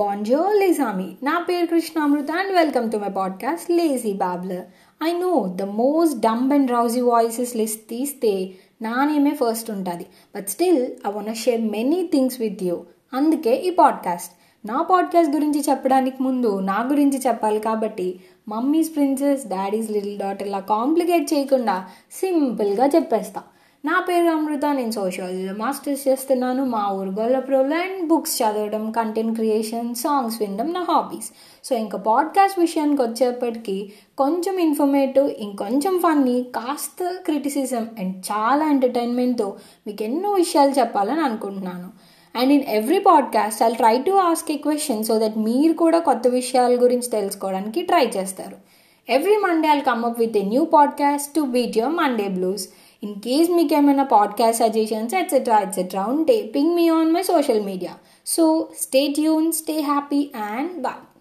[0.00, 1.08] Bonjour, Lesami.
[1.22, 4.60] నా పేరు Krishnamrutha and welcome to my podcast lazy babbler
[5.04, 8.50] I know the most dumb and rowdy voices list తీస్తే
[8.82, 10.06] నా నేమే first ఉంటుంది.
[10.36, 14.32] But still I want share many things with you అందుకే ఈ podcast
[14.68, 21.34] నా podcast గురించి చెప్పడానికి ముందు నా గురించి చెప్పాలి కాబట్టి మమ్మీస్ ప్రిన్సెస్ డాడీస్ లిటిల్ డాటర్లా కాంప్లికేట్
[21.34, 26.64] చేయకుండా సింపుల్గా చెప్పేస్తాను నా పేరు అమృత నేను సోషాలజీలో మాస్టర్స్ చేస్తున్నాను.
[26.64, 31.30] మా ఊరు గొల్లప్రోలో అండ్ బుక్స్ చదవడం కంటెంట్ క్రియేషన్ సాంగ్స్ వినడం నా హాబీస్
[31.64, 40.02] సో ఇంకా పాడ్కాస్ట్ విషయానికి వచ్చేప్పటికి కొంచెం ఇన్ఫర్మేటివ్ ఇంకొంచెం ఫన్నీ కాస్త క్రిటిసిజం అండ్ చాలా ఎంటర్టైన్మెంట్తో మీకు
[40.02, 41.88] ఎన్నో విషయాలు చెప్పాలని అనుకుంటున్నాను.
[42.38, 46.28] And in every podcast I try to ask a question so that మీరు కూడా కొత్త
[46.28, 48.56] విషయాల గురించి తెలుసుకోవడానికి ట్రై చేస్తారు.
[49.08, 52.68] Every Monday I'll come up with a new podcast to beat your Monday blues
[53.02, 55.62] In case me camera podcast suggestions, etc.
[55.62, 56.00] etc.
[56.00, 57.98] on day, ping me on my social media.
[58.22, 61.11] So stay tuned, stay happy and bye.